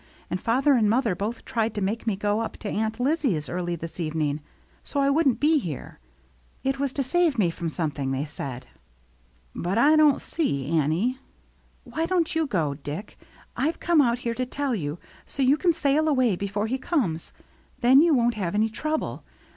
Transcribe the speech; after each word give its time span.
And 0.31 0.41
father 0.41 0.73
and 0.73 0.89
mother 0.89 1.13
both 1.13 1.45
tried 1.45 1.75
to 1.75 1.79
make 1.79 2.07
me 2.07 2.15
go 2.15 2.39
up 2.39 2.57
to 2.57 2.67
Aunt 2.67 2.99
Lizzie's 2.99 3.47
early 3.47 3.75
this 3.75 3.99
evening, 3.99 4.41
so 4.81 4.99
I 4.99 5.11
wouldn't 5.11 5.39
be 5.39 5.59
here. 5.59 5.99
It 6.63 6.79
was 6.79 6.91
to 6.93 7.03
save 7.03 7.37
me 7.37 7.51
from 7.51 7.69
something, 7.69 8.09
they 8.09 8.25
said.'*" 8.25 8.65
But 9.65 9.77
I 9.77 9.95
don't 9.95 10.19
see, 10.19 10.67
Annie 10.75 11.19
—""Why 11.83 12.07
don't 12.07 12.33
you 12.33 12.47
go, 12.47 12.73
Dick. 12.73 13.15
I've 13.55 13.79
come 13.79 14.01
out 14.01 14.17
here 14.17 14.33
to 14.33 14.45
tell 14.47 14.73
you, 14.73 14.97
so 15.27 15.43
you 15.43 15.55
can 15.55 15.71
sail 15.71 16.07
away 16.09 16.35
before 16.35 16.65
he 16.65 16.79
comes. 16.79 17.31
Then 17.81 18.01
you 18.01 18.15
won't 18.15 18.33
have 18.33 18.55
any 18.55 18.69
trouble. 18.69 19.23